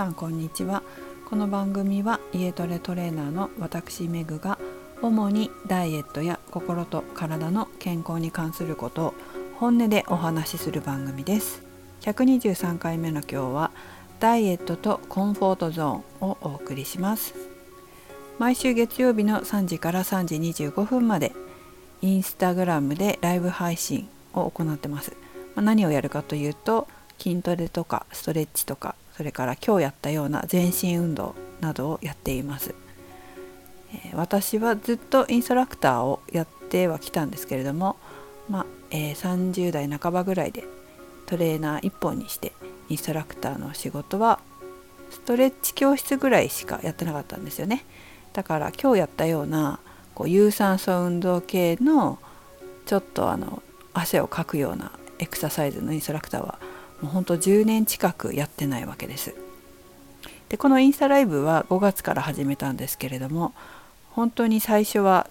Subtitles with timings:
[0.00, 0.82] さんこんにちは。
[1.28, 4.58] この番組は家トレトレーナーの私メグが
[5.02, 9.14] 主にダイエットや心と体の健康に関することを
[9.56, 11.62] 本音でお話しする番組です。
[12.00, 13.72] 123回目の今日は
[14.20, 17.34] ダイエットとコンフォートゾーンをお送りします。
[18.38, 21.34] 毎週月曜日の3時から3時25分まで
[22.00, 25.12] インスタグラムでライブ配信を行ってます、
[25.54, 26.88] まあ、何をやるかというと
[27.18, 32.74] 筋トレとかストレッチとかそれから今日やったような全身運動などをやっています、
[33.92, 37.96] え、私はずっとインストラクターをやってはきたんですけれども、
[38.48, 40.64] まあえ、30代半ばぐらいで
[41.26, 42.54] トレーナー1本にして
[42.88, 44.40] インストラクターの仕事は
[45.10, 47.84] ストレッチ教室ぐらいしかやってなかったんですよね。
[48.32, 49.80] だから今日やったような
[50.14, 52.18] こう有酸素運動系の
[52.86, 56.58] ちょっとあの汗をかくようなエクササイズのインストラクターは
[57.00, 59.34] もうほんと10年近くやってないわけです。
[60.48, 63.54] でこのインスタライブは5月から始めたんですけれども
[64.10, 65.28] 本当に最初は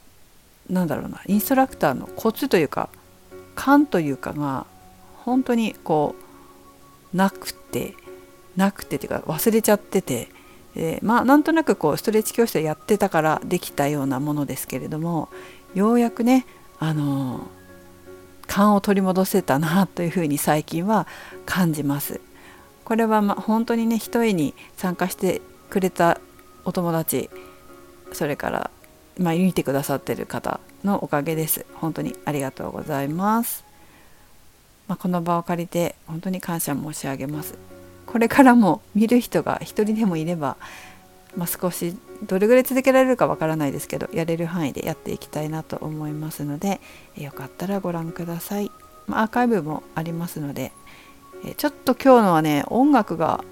[0.69, 2.89] 何だろうなインストラクターのコツというか
[3.53, 4.65] 勘というかが
[5.25, 6.15] 本当にこ
[7.13, 7.95] うなくて
[8.55, 10.29] なくてっていうか忘れちゃってて、
[10.75, 15.27] えー、まあなんとなくこうストレッチ教室やってたからできたようなものですけれども
[15.73, 16.45] ようやくね
[16.79, 17.58] あのー
[18.49, 21.07] 勘を取り戻せたなというふうに最近は
[21.45, 22.19] 感じます。
[22.83, 26.19] これはま本当にね一重に参加してくれた
[26.65, 27.29] お友達
[28.11, 28.71] それから
[29.19, 31.65] まあ、見てくださってる方のおかげです。
[31.75, 33.65] 本当にありがとうございます。
[34.87, 37.55] まあ、この場を借りて本当に感謝申し上げます。
[38.05, 40.55] これからも見る人が一人でもいれば、
[41.37, 46.81] まあ、少しどれぐらい続けられるかわからないですけどやれる範囲でやっていきたいなと思いますので
[47.17, 48.71] よかったらご覧ください、
[49.07, 50.71] まあ、アーカイブもありますので
[51.57, 53.43] ちょっと今日のはね音楽が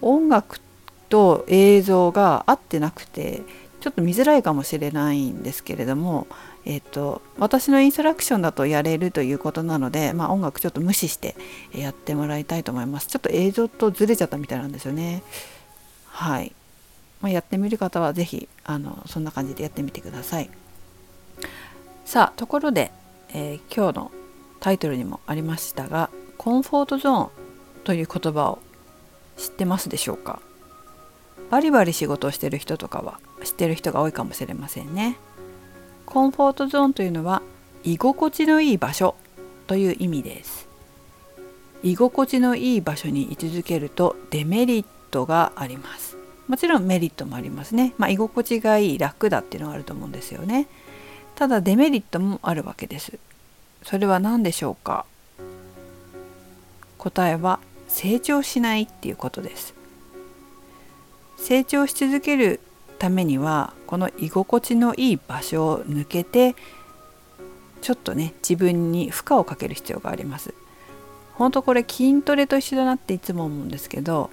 [0.00, 0.60] 音楽
[1.08, 3.42] と映像が合ってなくて
[3.82, 6.28] ちょっと見づらいかもしれないんですけれども、
[6.64, 11.34] えーと、私のインストラクションだとやれるということなので、まあ、音楽ちょっと無視して
[11.74, 13.08] やってもらいたいと思います。
[13.08, 15.24] ちょっと映像とずれちゃったみたいなんですよね。
[16.06, 16.54] はい。
[17.22, 20.50] まあ、やってみる方は是非あのそんな感じでやってみてください。
[22.04, 22.90] さあところで、
[23.30, 24.12] えー、今日の
[24.60, 27.30] タイトルにもありましたがコンフォートゾーン
[27.84, 28.58] という言葉を
[29.36, 30.40] 知ってますでしょうか？
[31.50, 35.16] バリバリ仕事をしてる人とかは知ってる人が多いかもしれませんね。
[36.04, 37.42] コンフォートゾーンというのは
[37.84, 39.14] 居心地のいい場所
[39.66, 40.68] という意味です。
[41.82, 46.11] 居心地のいい場所に居続けるとデメリットがあります。
[46.52, 50.68] もちろんメリットもありますね、まあ、居心地がいい楽だっていうのがあると思うんですよね。
[51.34, 53.18] ただデメリットもあるわけです。
[53.82, 55.06] それは何でしょうか？
[56.98, 57.58] 答えは
[57.88, 59.72] 成長しないっていうことです。
[61.38, 62.60] 成長し続ける
[62.98, 66.54] ためにはこの居心地のいい場所を抜けて
[67.80, 70.52] ちょっとね自分に負荷をかける必要があります。
[71.32, 74.30] 本当これ筋トレと一緒だなっていつも思うんですけど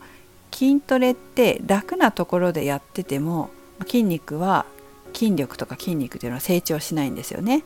[0.51, 3.49] 筋トレって楽なところでやってても
[3.81, 4.65] 筋肉は
[5.13, 7.63] 筋力とか筋肉っていうのは成長しないんですよね。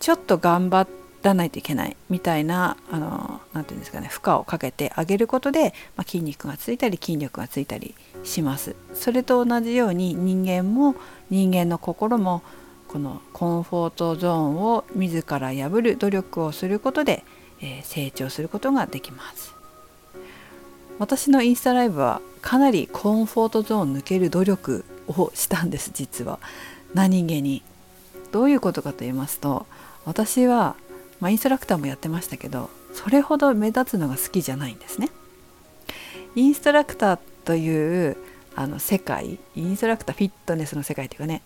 [0.00, 0.86] ちょっと頑張
[1.22, 7.94] らないといけないみたいなあのなていうんですかね負荷をかけてあげることで、まあ、筋肉がついたり筋力がついたり
[8.24, 8.76] します。
[8.94, 10.94] それと同じように人間も
[11.30, 12.42] 人間の心も
[12.88, 17.24] このコンフォートゾーンを自ら破る努力をすることで、
[17.60, 19.55] えー、成長することができます。
[20.98, 26.38] 私のインスタライブはかなりコンフォートゾーン抜ける努力をしたんです実は。
[26.94, 27.62] 何気に。
[28.32, 29.66] どういうことかと言いますと
[30.04, 30.76] 私は、
[31.20, 35.10] まあ、インストラクターもやってましたけどそれほど目立つのが好きじゃないんですね。
[36.34, 38.16] インストラクターという
[38.54, 41.42] あの世界インストラクターフィットネスの世界というかね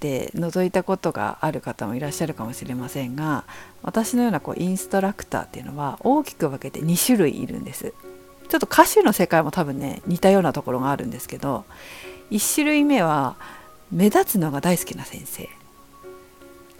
[0.00, 3.44] で覗いたことがある方もいらっしゃるかもしれませんが
[3.82, 7.92] 私のようなこうインストラクターっていうのは大きく分けて2種類いるんです。
[8.48, 11.64] ちょっと歌手の世界も多分ね似たようなところがあるんですけど
[12.30, 13.36] 1種類目は
[13.90, 15.48] 目立つのが大好きな先生。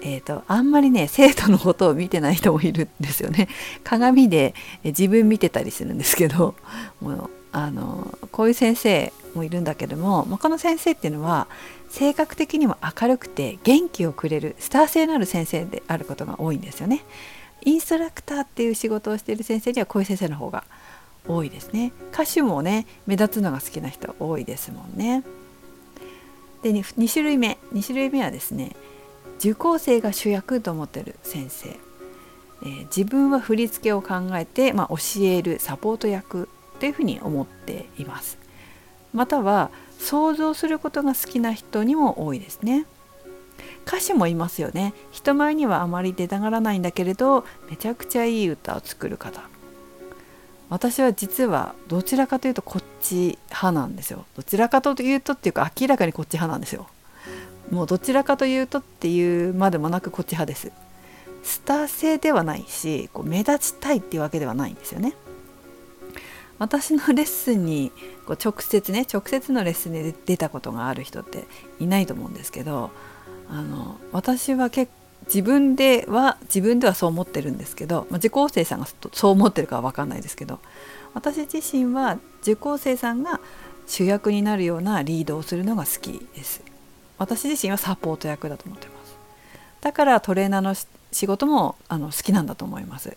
[0.07, 3.49] えーと、あんまりね生徒のことを見てない人もいるんですよね。
[3.85, 6.55] 鏡で自分見てたりするんですけど
[7.01, 11.47] もうあのこういう先生もいるんだけどもこの先生っていうのは
[11.89, 17.05] 性格的にも明るくて元気をくれるスター性のある先生であることが多いんですよね。
[17.65, 20.65] インストラクターっていう仕事をしている先生にはこういう先生の方が
[21.27, 21.93] 多いですね。
[22.13, 25.23] 歌手もね目立つのが好きな人多いですもんね。
[26.63, 27.59] で 2, 2種類目。
[27.73, 28.77] 2種類目はですね
[29.39, 36.49] 受講生が主役と思ってる先生、えー、自分は振り付けを考えて、まあ、教えるサポート役
[36.81, 38.39] というふうに思っています。
[39.13, 42.87] または想像することが好きな人にも多いですね。
[43.87, 44.95] 歌手もいますよね。
[45.11, 49.43] 人前にはあまり出たがらないんだけれどめちゃくちゃいい歌を作る方。
[50.75, 54.25] 私は実はどちらかというとこっち派なんですよ。
[54.35, 56.89] どちらかというとっていうか明らかにこっち派なんですよ。
[57.71, 60.73] もうどちらかというとっていうまでもなくこっち派です。
[61.45, 65.15] スター性ではないしこう目立ちたいっていうわけではないんですよね。
[66.59, 67.93] 私のレッスンに
[68.27, 71.45] こう直接ね直接のレッスンで出たことがある人って
[71.79, 72.91] いないと思うんですけど
[73.49, 74.91] あの私は結
[75.27, 80.61] 自分では自分ではそう思ってるんですけど、まあ、受講生さんがそう思ってるかは分かんないですけど
[81.15, 83.41] 私自身は受講生さんが
[83.87, 86.63] 主役になるようなリードをするのが好きです。
[87.19, 89.17] 私自身はサポート役だと思ってます。
[89.81, 90.75] だからトレーナーの
[91.13, 93.17] 仕事もあの好きなんだと思います。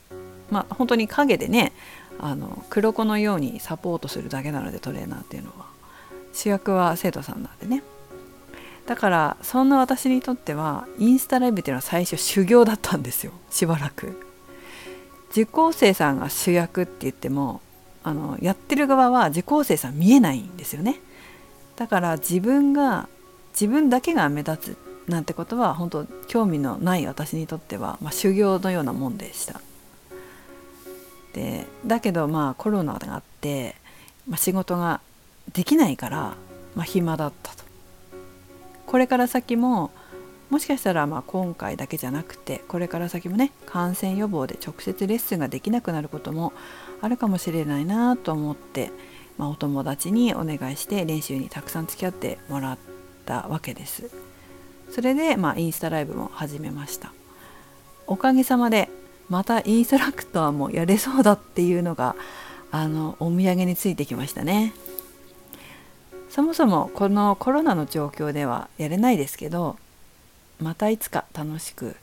[0.52, 1.72] まあ本当に陰でね
[2.20, 5.66] あの黒子のようにサポートするだけなのでトレーナーっていうのは。
[6.34, 7.82] 主役は生徒さんなんでね。
[8.88, 13.34] だからそんな私にとってはインスタライブっていうのは最初修行だったんですよ。
[13.52, 14.24] しばらく。
[15.32, 17.62] 受講生さんが主役って言っても
[18.04, 21.02] あのやってる側は受講生さん見えないんですよね。
[21.76, 23.10] だから自分が
[23.52, 29.60] 自分だけが目立つなんてことは本当興味のない私にとっては、まあ、修行のようなもんでした。
[31.34, 33.76] でだけどまあコロナがあって、
[34.30, 35.02] まあ、仕事が
[35.54, 36.36] できないから、
[36.74, 37.67] まあ、暇だったと。
[38.88, 39.92] これから先も
[40.50, 46.54] もしかしたらまあ今回だけじゃなくてこれから先もね感染予防で直接レッスンができなくなることも
[47.02, 48.92] あるかもしれないなと思って、
[49.38, 52.78] まあ、お友達にお願いして練習にたくさん付き合ってもらっ
[53.26, 54.10] たわけです。
[54.90, 57.12] それで、まあ、インスタライブも始めました。
[58.08, 58.90] おかげさまで
[59.28, 62.16] またインストラクターもやれそうだっていうのが
[62.72, 64.74] あのお土産についてきましたね。
[66.30, 69.78] そもそもこのコロナの状況ではやれないですけど
[70.62, 71.96] またいつか楽しく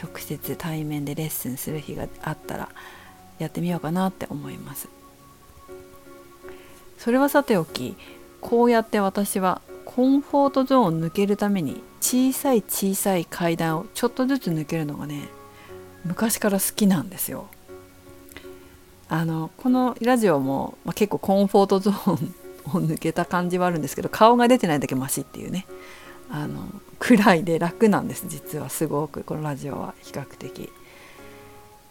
[0.00, 2.68] 直接対面でレッスンする日があったら
[3.38, 4.88] やってみようかなって思います。
[6.98, 7.96] それはさておき
[8.40, 15.28] こうやって私はコンフォートゾーンを抜けるために小さい小さい階段をちょっとずつ抜けるのがね
[16.04, 17.48] 昔から好きなんですよ。
[19.08, 22.34] あのこのラジオも、まあ、結構コンフォートゾーン
[22.66, 25.66] を抜けた感じはあるんですけど顔が出てないだけマシっていうね。
[26.30, 26.62] あの
[26.98, 29.22] 暗いで楽なんです実はすごく。
[29.24, 30.70] このラジオは比較的。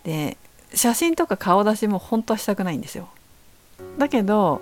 [0.03, 0.37] で
[0.73, 3.09] 写真とか顔出しも本当はしたくないんですよ。
[3.97, 4.61] だけど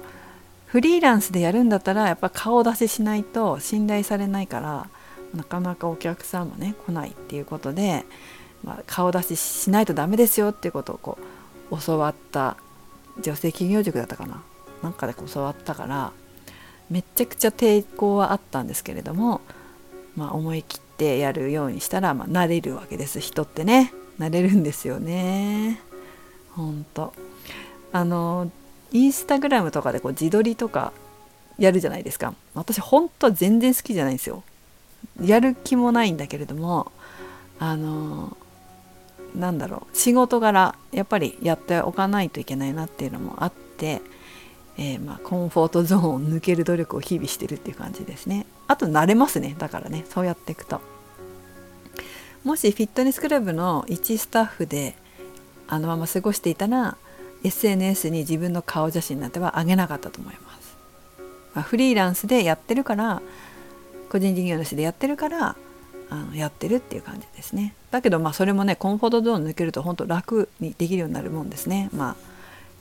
[0.68, 4.90] フリーランスでやるんだったらやっぱ顔出ししないと信頼されないから
[5.34, 8.06] なかなかお客さんもね来ないっていうことで、
[8.64, 11.18] まあ、顔出ししないとダメですよっていうことをこ
[11.72, 12.58] う教わった
[13.22, 14.42] 女性企業塾だったかな。
[14.84, 16.12] なんかで教わったから
[16.90, 19.42] めちゃくちゃ抵抗はあったんですけれども、
[20.16, 23.20] まあ、思い切ってやるようにしたら、まあ、慣れるわけです。
[23.20, 23.94] 人ってね。
[24.20, 25.80] 慣れるんですよね。
[26.52, 27.14] ほんと。
[27.92, 28.52] あの
[28.92, 30.94] インスタグラムとかでこう自撮りとか
[31.58, 32.34] やるじゃないですか。
[32.54, 34.44] 私本当は全然好きじゃないんですよ。
[35.24, 36.92] やる気もないんだけれども
[37.60, 38.36] あの
[39.36, 39.98] なんだろう。
[39.98, 44.02] 仕事柄やっぱりやっておかないといけないなっていうのもあって
[44.82, 48.46] えー、まあ、コンフォートゾーンを抜ける努力を日々してるっていう感じですね。
[48.68, 49.54] あと慣れますね。
[49.60, 50.06] だからね。
[50.10, 50.80] そうやっていくと。
[52.46, 54.96] もしフィットネスクラブの一スタッフで
[55.68, 56.96] あのまま過ごしていたら
[57.44, 60.78] SNS に自分の顔写真なんては上げなかったと思います、
[61.54, 63.22] まあ、フリーランスでやってるから
[64.10, 65.56] 個人事業主でやってるから
[66.10, 67.76] あのやってるっていう感じですね。
[67.92, 71.90] だけどまあそれもねコンフォートゾーン抜けると本当楽にできるようになるもんですね。
[71.94, 72.16] まあ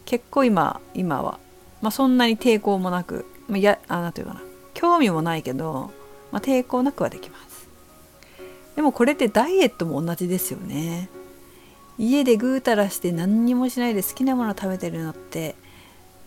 [0.07, 1.39] 結構今今は
[1.81, 4.43] まあ、そんなに抵抗もなく、まあ、やあなんていうかな。
[4.75, 5.91] 興味もないけど、
[6.31, 7.69] まあ、抵抗なくはできます。
[8.77, 11.09] でもこれってダイエットも同じですよね。
[11.99, 15.57] 家でぐうたらして何にもしないで好きなもの食べてるのって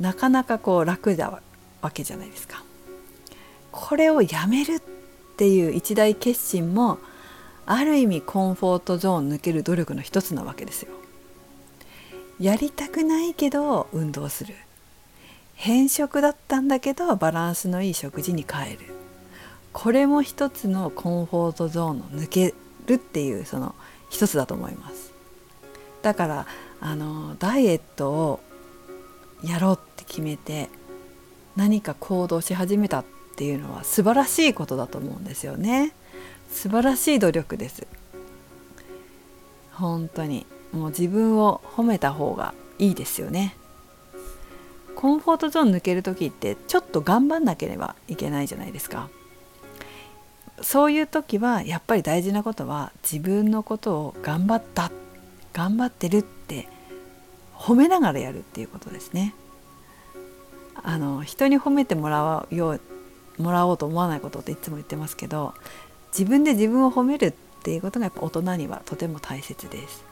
[0.01, 1.41] なかなかこう楽だ
[1.81, 2.63] わけじゃないですか。
[3.71, 4.81] これをやめるっ
[5.37, 6.99] ていう一大決心も
[7.65, 10.91] ある意味コンフォートゾーン抜ける努力の一つなわけですよ。
[12.37, 14.55] やりたくないけど運動する。
[15.61, 18.79] 変色だったんだけどバランスのいい食事に変える。
[19.73, 22.55] これも一つのコンフォートゾーンの抜け
[22.87, 23.75] るっていうその
[24.09, 25.13] 一つだと思います。
[26.01, 26.47] だから
[26.79, 28.39] あのダイエットを
[29.43, 30.67] やろうって決めて
[31.55, 35.93] 何か行動し始めたっていうのは素晴らしいことだと思うんですよね。
[36.51, 37.85] 素晴らしい努力です。
[39.73, 43.55] 本当にもう自分を褒めた方がいいですよね。
[44.95, 49.09] コンフォートゾーン抜ける時ってちょっと頑張んなければいけないじゃないですか。
[50.61, 54.91] そういう時はやっぱり大事なことは自分のことを頑張った
[55.53, 56.67] 頑張ってるって
[57.55, 59.33] 褒めながらやるっていうことですね。
[60.83, 62.81] あの人に褒めてもらうよう
[63.41, 65.53] もらおうと思わないことっていつも言ってますけど
[66.11, 67.33] 自分で自分を褒めるっ
[67.63, 70.03] ていうことがやっぱ大人にはとても大切です。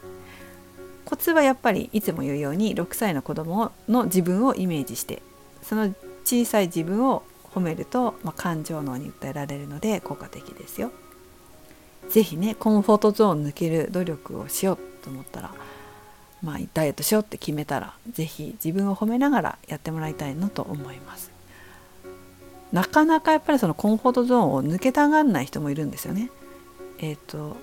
[1.09, 5.23] コツはやっぱりいつも言うように6歳の子供の自分をイメージして
[5.63, 10.91] その小さい自分を褒めると、まあ、感情脳に訴えられるので効果的ですよ。
[12.09, 15.51] 是非ねコンフォートゾーン抜ける努力をしようと思ったら、
[16.43, 21.31] まあ、ダイエットしようって決めたら是非自分を褒めながらやってもらいたいなと思います。
[22.71, 26.29] なかなかやっぱりそのコンフォートゾーンを抜けたがんない人もいるんですよね。
[26.99, 27.57] えーと、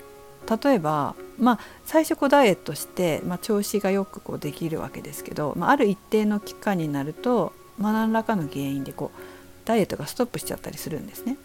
[0.49, 9.19] 例えば、まあ、最初こうダイエットして、まあ、調子がよくこうできるわけですけど、まあ、ある一定の期間になると、まあ、何らかの原因でこう
[9.65, 11.37] ダイエットがストップしちゃったりするんですね。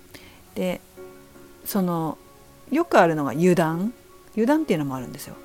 [0.54, 0.80] で
[1.64, 2.18] その
[2.70, 3.92] よくあるのが油断
[4.32, 5.36] 油断っていうのもあるんですよ。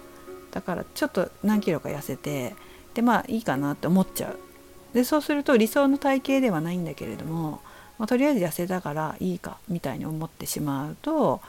[0.51, 2.55] だからちょっと何キロか痩せて
[2.93, 4.37] でまあいいかなって思っちゃう。
[4.93, 7.61] でそうすると理想の体型ではないんだけれども、
[7.97, 11.41] まあ、とりあえず痩せたからいいかみたいに思ってしまうと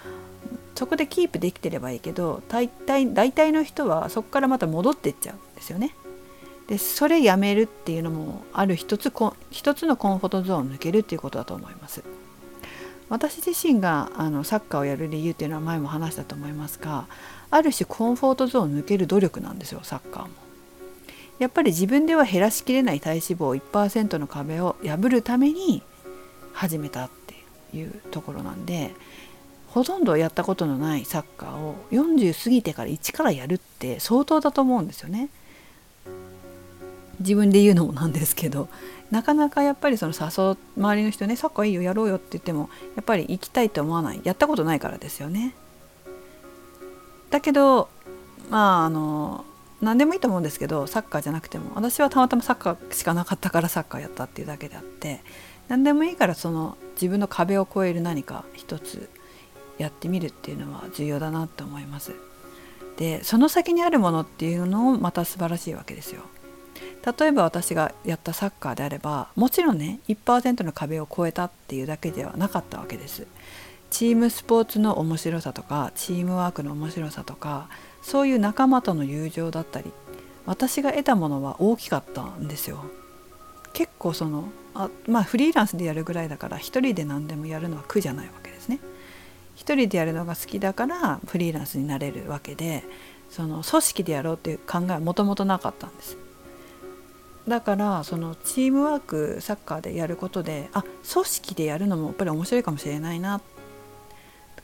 [0.75, 5.95] そこでキープできてればいいけど大体大体の人はそこからまた戻ってっちゃうんですよね。
[6.69, 9.11] でそれやめるっていうのもある一つ
[9.51, 12.05] 一つのコンフォートゾーンを抜けるっていうことだと思います
[13.09, 17.07] 私自身があのサッカーをやる理由っていうのは前も話したと思いますが
[17.51, 20.29] ある種コンフォートゾーンを抜ける努力なんですよサッカーも
[21.39, 25.83] やっぱり自分では減らしきれない体脂肪1%の壁を破るために
[26.59, 27.11] 始めたっ
[27.71, 28.93] ていうところなんで
[29.69, 35.29] ほとんどやったことのないサッカーを40過ぎてから一からやるって相当だと思うんですよね。
[37.21, 38.69] 自分で言うのもなんですけど
[39.11, 45.55] なかなかやっぱりその誘う周りの人ねサッカーいいよやろうよって言ってもやっぱり行きたいと思わないやったことないからですよね。
[47.31, 47.89] だけど
[48.51, 49.45] まああの
[49.81, 55.21] 何でもいいと思うんですけどサッカーじゃなくても私はたまたまサッカーしかなかったからサッカーやったっていうだけであって
[55.69, 59.09] 何でもいいからその自分の壁を越える何か一つ
[59.79, 62.13] やってみるっていうのは重要だなって思います。
[62.97, 66.23] でその先にあるものっていうのもまた素晴らしいわけですよ。
[67.19, 73.27] 例えば私がやったサッカーであればもちろんね1%の壁を越えたっていうだけではなかったわけです。
[73.91, 77.69] チームスポーツの面白さとかチームワークの面白さとか
[78.03, 79.93] そういう仲間との友情だったり
[80.45, 82.85] 私が得たものは大きかったんですよ。
[83.79, 88.81] 結構そのあまあフリーランスでやるぐらいだから一人で何でもやるのは苦じゃないわけですね。
[89.55, 92.83] 一人でやるのが好きだからフリーランスになれるわけで
[93.31, 96.17] その組織でやろうっていう考えはもともとなかったんです。
[97.47, 103.41] だからそのチームワークサッカーでやることであ組織でやるのもやっぱり面白いかもしれないな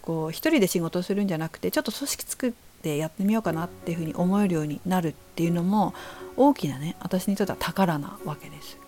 [0.02, 2.52] こう一人で仕事するんじゃなくてちょっと組織作っ
[2.82, 5.94] てやってみようかなっていうふうに思えるようになるっていうのも
[6.36, 8.83] 大きなね私にとっては宝なわけです。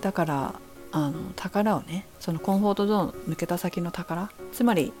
[0.00, 0.54] だから
[0.92, 4.92] あの宝をねそのコンフォートゾーン抜けた先の宝つまり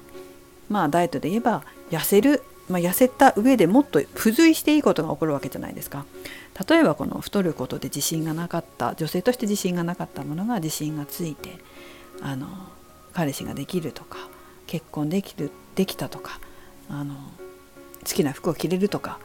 [0.68, 6.04] まあダイエットで言えば痩せるまあ、痩せた上でもっと付随していいことが起こるわけじゃないですか。
[6.68, 11.56] 例えばこの太ることで自信がなかった女性として自信がなかったものが自信がついて
[12.20, 12.48] あの
[13.12, 14.18] 彼氏ができるとか
[14.66, 16.40] 結婚できるできたとか
[16.90, 19.20] あの好きな服を着れるとか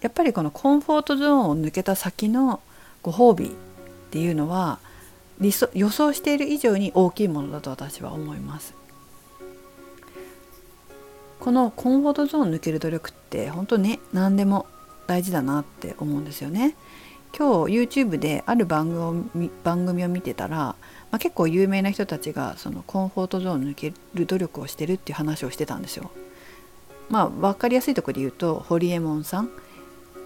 [0.00, 2.60] やっぱりこのコンフォートゾーンを抜けた先の
[3.02, 3.50] ご褒美っ
[4.10, 4.80] ていうのは
[5.40, 8.74] 理想予想している以上に大きいものだと私は思います。
[11.38, 14.66] このコンフォートゾーン抜ける努力って本当ね何でも
[15.06, 16.74] 大事だなって思うんですよね。
[17.36, 18.90] 今日 YouTube である番
[19.32, 20.76] 組番組を見てたら、ま
[21.12, 26.10] あ、結構有名な人たちがそのコンフォートゾーン抜ける努力をしてるっていう話をしてたんですよ。
[27.08, 29.50] まあ分かりやすいところで言うとホリエモンさん、ま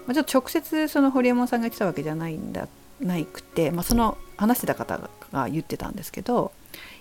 [0.09, 2.67] あ、ちょっと直接そのホリエモンさんが言ってたわけじゃないんだ
[2.99, 6.51] ないくて、まあ、その話してた方が言ってたんですけど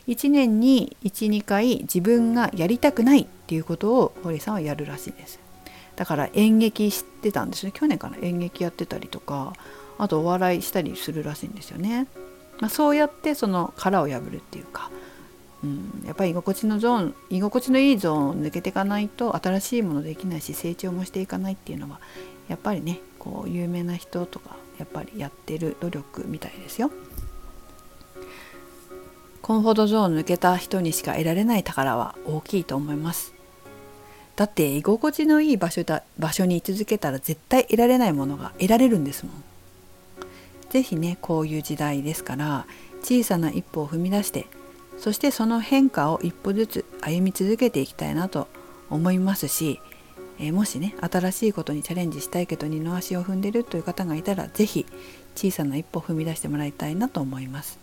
[0.09, 5.41] 1年に12回自分がやりたくないっていうことを堀さんはやるらしいです。
[5.95, 7.73] だから演劇してたんですね。
[7.73, 9.53] 去年から演劇やってたりとか
[9.99, 12.09] あとお笑いしたりするらしいんですよね、
[12.59, 14.91] まあ、そうやってその殻を破るっていうか、
[15.63, 22.01] うん、やっぱり居心地のゾーン居心地のいいゾーンを抜けていかないと新しいものできないし成長もしていかないっていうのは
[22.49, 26.91] やっぱりねこう有名な人とかやっぱりやってる努力みたいですよ。
[29.43, 33.35] コンフォートゾーン抜けた人にしか得られない宝は大きいと思います
[34.37, 39.45] だって居心地のいい場所だ場所に居続けたら絶対得られないものが得られるんですもん
[40.71, 42.67] 是非ねこういう時代ですから
[43.03, 44.47] 小さな一歩を踏み出して
[44.97, 48.47] そしてその変化を一歩ずつ歩み続けていきたいなと
[48.89, 49.81] 思いますし、
[50.43, 54.85] えー、もしね新しいことにチャレンジしたいけど二の足を踏んでるという方がいたら是非
[55.37, 57.79] 小さな一歩踏み出してもらいたいなと思います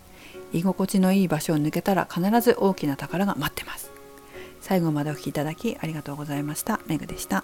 [0.52, 3.92] 居心地のいい場所を抜けたら必ず大きな宝が待ってます
[4.62, 6.80] 最後までお聴きいただきありがとうございました。
[6.88, 7.44] めぐでした。